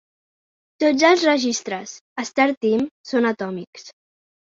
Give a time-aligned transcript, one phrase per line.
[0.83, 1.95] Tots els registres
[2.25, 3.91] a StarTeam són atòmics.